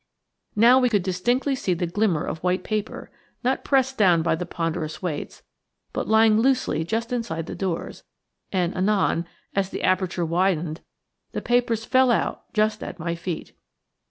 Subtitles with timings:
[0.55, 4.99] Now we could distinctly see the glimmer of white paper–not pressed down by the ponderous
[5.03, 5.43] weights,
[5.93, 8.01] but lying loosely just inside the doors;
[8.51, 10.81] and anon, as the aperture widened,
[11.33, 13.53] the papers fell out just at my feet.